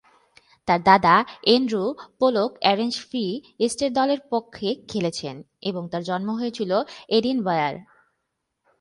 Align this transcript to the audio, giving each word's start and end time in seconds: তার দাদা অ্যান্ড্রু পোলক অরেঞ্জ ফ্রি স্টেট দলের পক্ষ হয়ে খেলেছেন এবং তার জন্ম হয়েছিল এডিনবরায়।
তার 0.67 0.79
দাদা 0.83 1.15
অ্যান্ড্রু 1.41 1.83
পোলক 2.19 2.51
অরেঞ্জ 2.63 2.95
ফ্রি 3.09 3.25
স্টেট 3.69 3.91
দলের 3.93 4.19
পক্ষ 4.29 4.53
হয়ে 4.59 4.73
খেলেছেন 4.87 5.35
এবং 5.61 5.83
তার 5.91 6.03
জন্ম 6.03 6.29
হয়েছিল 6.31 6.71
এডিনবরায়। 7.09 7.79